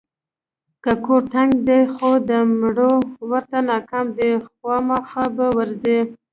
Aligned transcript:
که 0.83 0.91
ګور 1.05 1.21
تنګ 1.33 1.51
دی 1.67 1.81
خو 1.93 2.09
د 2.29 2.31
مړو 2.59 2.93
ورته 3.29 3.57
ناکام 3.69 4.07
دی، 4.17 4.31
خوامخا 4.53 5.25
به 5.35 5.47
ورځي. 5.57 5.99